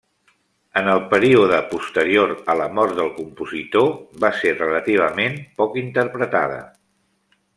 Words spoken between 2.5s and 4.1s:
a la mort del compositor,